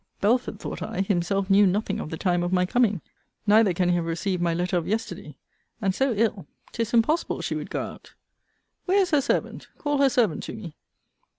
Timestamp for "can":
3.71-3.89